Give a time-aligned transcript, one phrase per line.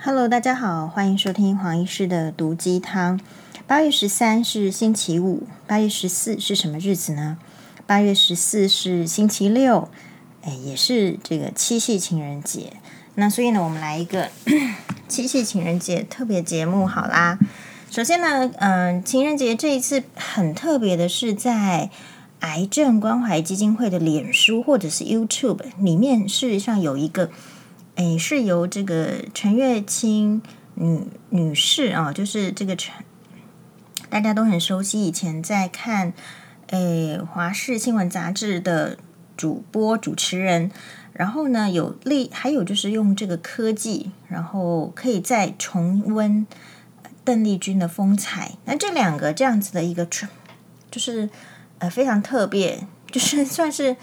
[0.00, 3.18] Hello，大家好，欢迎收听黄医师的毒鸡汤。
[3.66, 7.36] 八月十三是星期五，八月十四是什么日子呢？
[7.84, 9.88] 八月十四是星期六，
[10.42, 12.74] 哎，也是这个七夕情人节。
[13.16, 14.28] 那所以呢，我们来一个
[15.08, 17.36] 七夕情人节特别节目好啦。
[17.90, 21.90] 首先呢，嗯，情人节这一次很特别的是在
[22.38, 27.30] 癌症关怀基金会的脸书或者是 YouTube 里面，事实上有一个。
[27.98, 30.40] 诶，是由这个陈月清
[30.74, 32.94] 女女士啊，就是这个陈，
[34.08, 36.12] 大家都很熟悉，以前在看
[36.68, 38.98] 诶华视新闻杂志的
[39.36, 40.70] 主播主持人，
[41.12, 46.46] 然后呢有利，还有就是用这个科技，然后可以再重温
[47.24, 48.52] 邓丽君的风采。
[48.64, 50.06] 那这两个这样子的一个，
[50.88, 51.28] 就是
[51.80, 53.96] 呃非常特别，就是 算是。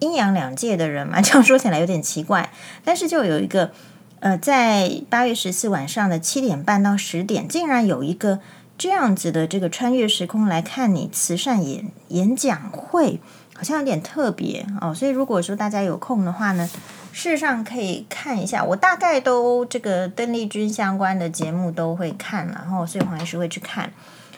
[0.00, 2.50] 阴阳两界的人嘛， 这样说起来有点奇怪。
[2.84, 3.72] 但是就有一个，
[4.20, 8.40] 呃，在八月十四晚上的七点半到十点，竟然有一个
[8.76, 13.20] 这样子的这个穿越时空来看你慈善演演讲会，
[13.54, 14.94] 好像有点特别哦。
[14.94, 16.68] 所以如果说大家有空的话呢，
[17.12, 18.62] 事实上可以看一下。
[18.62, 23.92] 我大概都这个邓丽君相关的节目都会看，然后所以黄医师会去看。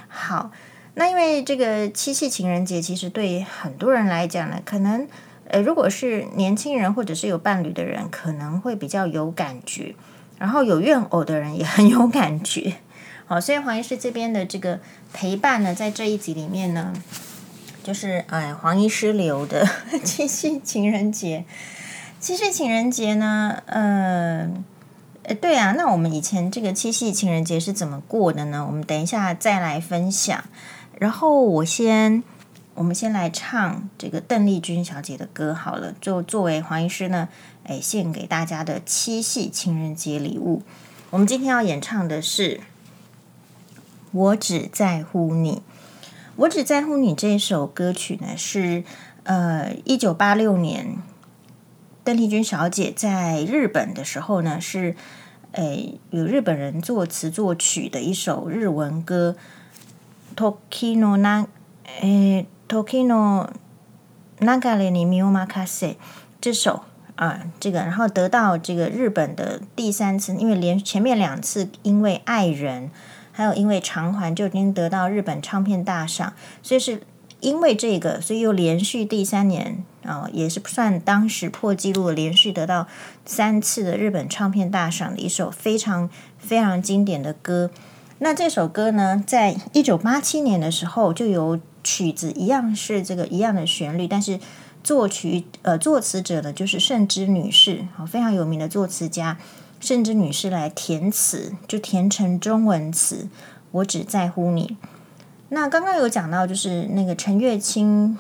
[0.09, 0.51] 好，
[0.95, 5.07] 那因为这个七夕情人节，其实对很多人来讲呢，可能。
[5.53, 9.97] 呃，如果是年轻人或者是有伴侣的人，可能会比较有感觉；
[10.39, 12.75] 然后有怨偶的人也很有感觉。
[13.27, 14.79] 好，所以黄医师这边的这个
[15.13, 16.93] 陪伴呢，在这一集里面呢，
[17.83, 19.69] 就是哎，黄医师留的
[20.05, 21.45] 七夕情人节。
[22.21, 24.49] 七夕情人节呢，呃，
[25.25, 28.65] 呃，对啊，那我们以前这个七夕情人节是怎么过的呢？
[28.65, 30.45] 我们等一下再来分享。
[31.01, 32.23] 然后我先。
[32.81, 37.29] 我们先来唱这个邓丽君小姐的歌好了，就作为黄医师呢，
[37.65, 40.63] 哎，献给大家的七夕情人节礼物。
[41.11, 42.57] 我们今天要演唱的是
[44.13, 45.53] 《我只在乎你》。
[46.37, 48.83] 《我只在乎你》这首歌曲呢，是
[49.25, 50.97] 呃，一九八六年
[52.03, 54.97] 邓丽君小姐在日本的时候呢，是
[55.53, 59.37] 哎，有日本人作词作曲的一首日文歌。
[60.35, 61.47] 时のな
[62.70, 62.70] 哎。
[62.70, 63.48] 时の
[64.40, 65.96] 流れに身を任せ
[66.42, 66.82] 这首
[67.16, 72.90] 啊，这个然后得到这个日本的第三次，因为连前面两次因为爱人，
[73.32, 76.34] 还有因为偿还就已经得到日本唱片大赏，
[76.64, 77.04] 所以是
[77.40, 82.88] 因为这个，所以又连续第三年啊，也是算当时破纪录，连续得到
[83.26, 87.70] 三次的日本唱片大赏的一首非常非常经典的歌。
[88.18, 91.60] 那这首歌呢，在一九八七年的时候就由。
[91.83, 94.39] 曲子一样是这个一样的旋律，但是
[94.83, 99.39] 作曲呃作词者呢，就是圣之女士，好，非常有名的作词家
[99.81, 103.29] 圣之女士来填词，就填成中文词。
[103.73, 104.77] 我只在乎你。
[105.51, 108.19] 那刚刚有讲到，就是那个陈月清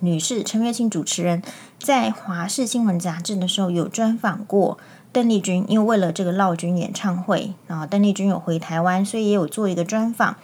[0.00, 1.42] 女士，陈月清主持人
[1.78, 4.78] 在华视新闻杂志的时候有专访过
[5.12, 10.36] 邓丽君，因为为了这个劳军演唱会，然后邓丽君有回台湾，所以也有做一个专访。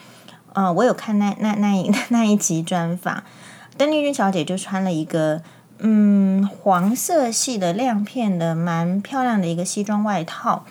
[0.55, 3.23] 嗯、我有看那那那一 那一集专访，
[3.77, 5.43] 邓丽君小姐就穿了一个
[5.79, 10.65] 嗯黄色系的亮片的蛮漂亮的一个西装外套，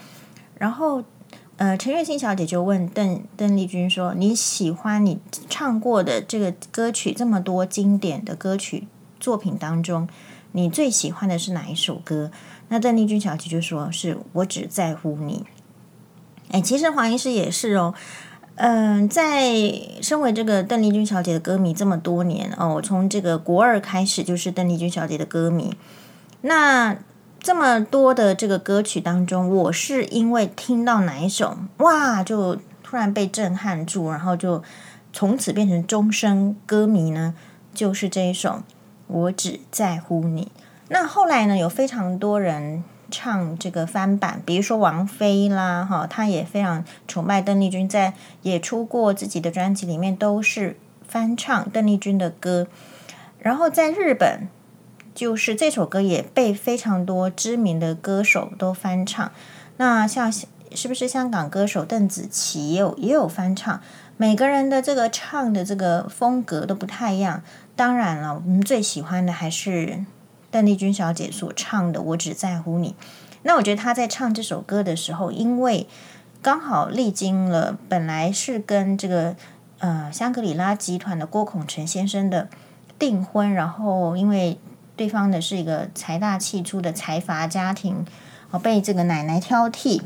[0.57, 1.03] 然后
[1.57, 8.87] 呃陈月欣小姐就问邓邓丽君说：“你喜欢你唱过的这个歌曲这么多经典的歌曲
[9.19, 10.07] 作品当中，
[10.53, 12.31] 你最喜欢的是哪一首歌？”
[12.69, 15.45] 那邓丽君小姐就说：“是我只在乎你。”
[16.51, 17.93] 哎，其实黄医师也是哦。
[18.55, 19.51] 嗯，在
[20.01, 25.75] 身为这个邓丽君小姐的歌迷这么多年哦，我从这个国二开始就是邓丽君小姐的歌迷。
[26.41, 26.95] 那
[27.39, 34.61] 这么多的这个歌曲当中，我是因为听到哪一首哇，就突然被震撼住，然后就
[35.11, 37.33] 从此变成终身歌迷呢？
[37.73, 38.49] 就是这一首
[39.07, 40.51] 《我只在乎你》。
[40.89, 42.83] 那后来呢，有非常多人。
[43.13, 50.75] 唱这个翻版，比如说王菲啦，哈，她也非常崇拜邓丽君，在也出过自己的专辑里面都是
[51.07, 52.65] 翻唱邓丽君的歌。
[53.37, 54.47] 然后在日本，
[55.13, 59.31] 就是这首歌也被非常多知名的歌手都翻唱。
[59.77, 63.79] 那像是不是香港歌手邓紫棋也有也有翻唱？
[64.17, 67.43] 每个人的这个唱的这个风格都不太一样。
[67.75, 70.03] 当然了，我们最喜欢的还是。
[70.53, 72.89] 邓丽君小姐所唱的《我只在乎你》，
[73.41, 75.87] 那我觉得她在唱这首歌的时候，因为
[76.43, 79.35] 刚好历经了本来是跟这个
[79.79, 82.49] 呃香格里拉集团的郭孔成先生的
[82.99, 84.59] 订婚，然后因为
[84.95, 88.05] 对方的是一个财大气粗的财阀家庭，
[88.51, 90.03] 哦被这个奶奶挑剔，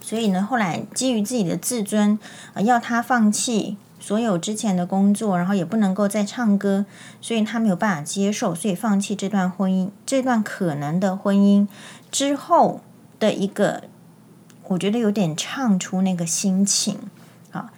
[0.00, 2.16] 所以呢，后来基于自己的自尊，
[2.54, 6.86] 要他放弃所有之前的工作，然后也不能够再唱歌，
[7.20, 11.68] 所以他没有办法接受，所以放弃这段婚姻，这段可能的婚姻
[12.10, 12.80] 之后
[13.18, 13.84] 的一个，
[14.68, 16.98] 我觉得有点唱出那个心情
[17.52, 17.70] 啊。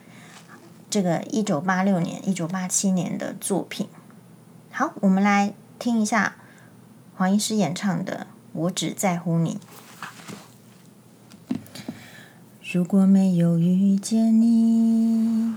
[0.89, 3.89] 这个一九八六年、一九八七年的作品，
[4.71, 6.37] 好，我们来听一下
[7.17, 9.59] 黄医师演唱的《我只在乎你》。
[12.73, 15.57] 如果没有遇见你，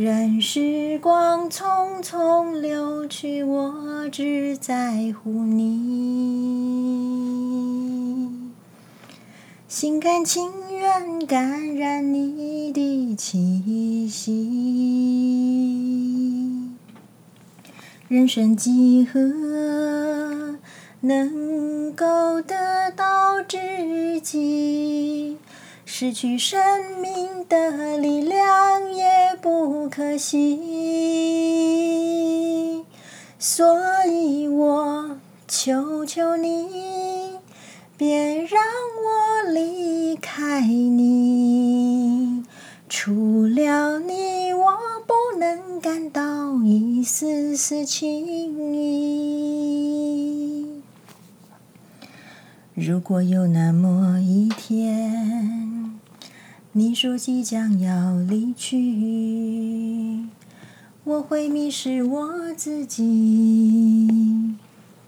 [0.00, 5.74] 任时光匆匆流去，我只在乎你，
[9.66, 14.38] 心甘情愿感染你的气息，
[18.06, 19.18] 人生几何
[21.00, 25.38] 能够得到知己？
[26.00, 26.60] 失去生
[27.00, 29.04] 命的力量也
[29.42, 30.54] 不可惜。
[33.36, 33.66] 所
[34.06, 35.18] 以我
[35.48, 37.32] 求求你，
[37.96, 38.62] 别让
[39.02, 42.44] 我离开你。
[42.88, 48.24] 除了你，我不能感到一丝丝情
[48.72, 49.20] 意。
[52.76, 55.67] 如果有那么一天，
[56.72, 60.26] 你说即将要离去，
[61.02, 64.54] 我会迷失我自己，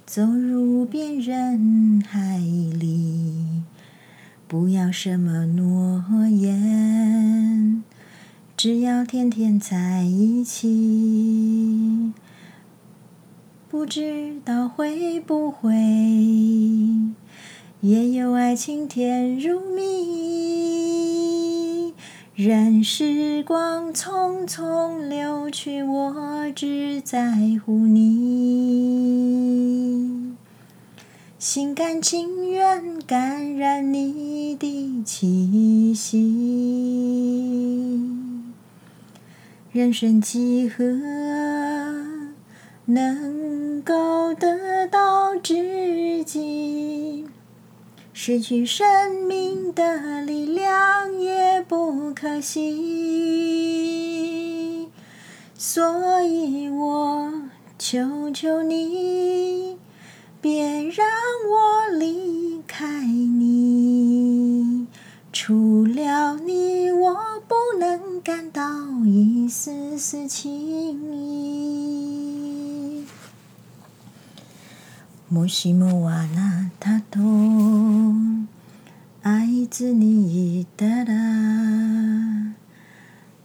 [0.07, 3.63] 走入无边人海里，
[4.49, 7.85] 不要什么诺言，
[8.57, 12.13] 只要天天在一起，
[13.69, 15.71] 不知道会不会。
[17.83, 21.20] 也有爱情甜如蜜，
[22.43, 27.21] 任时光匆匆流去，我只在
[27.63, 28.09] 乎你，
[31.39, 36.17] 心甘情愿感染你的气息。
[39.71, 40.83] 人生几何
[42.87, 47.27] 能够得到知己？
[48.23, 52.61] 失去生命的力量也不可惜，
[55.57, 57.33] 所以我
[57.79, 59.79] 求求你，
[60.39, 61.07] 别让
[61.49, 64.87] 我离开你。
[65.33, 67.17] 除了你，我
[67.49, 68.63] 不能感到
[69.07, 71.40] 一丝丝情意。
[75.31, 77.21] もしもあなたと
[79.23, 81.15] 爱いつに言ったら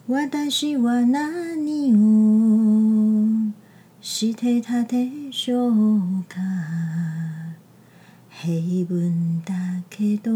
[0.08, 1.98] 私は何を
[4.02, 5.72] してたでしょう
[6.28, 6.40] か？
[8.32, 9.54] 平凡だ
[9.88, 10.32] けど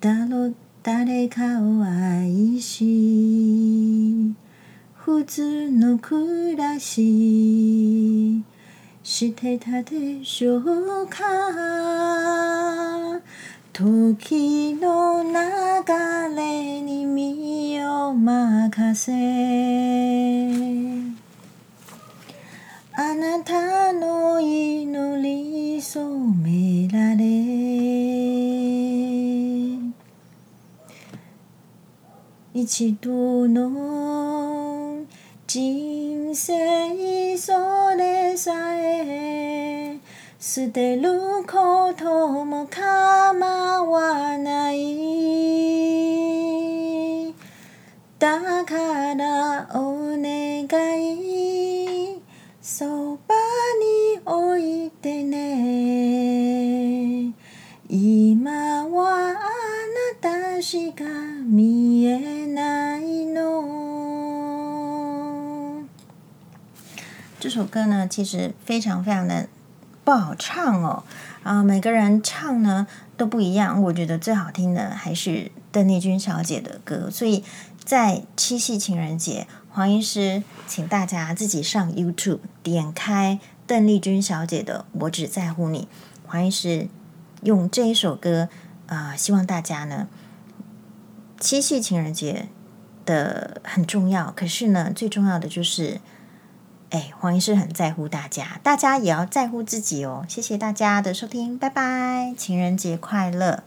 [0.00, 4.32] 谁かを爱し
[4.94, 7.55] 普通の暮らし
[9.08, 11.22] してたでしょうか？
[13.72, 15.30] 时の流
[16.34, 19.12] れに身を任せ。
[22.94, 27.24] あなたの祈り染められ。
[32.54, 33.95] 一度の
[35.46, 37.52] 人生そ
[37.96, 39.96] れさえ
[40.40, 43.46] 捨てることも構
[43.84, 44.86] わない。
[48.18, 49.68] だから
[67.46, 69.46] 这首歌呢，其实非常非常的
[70.02, 71.04] 不好唱哦。
[71.44, 77.44] 啊，每个人唱呢都不一样，我觉得最好听的还是邓丽君小姐的歌，所以
[77.84, 85.82] 在七夕情人节，黄医师请大家自己上 YouTube 点开邓丽君小姐的《我只在乎你》，
[86.28, 86.88] 黄医师
[87.44, 88.48] 用这一首歌
[88.88, 90.08] 啊、希望大家呢，
[91.38, 92.48] 七夕情人节
[93.04, 96.00] 的很重要，可是呢，最重要的就是。
[96.96, 100.24] 哎，黄医师很在乎大家，大家也要在乎自己哦。
[100.26, 103.62] 谢谢大家的收听，拜拜，情人节快乐。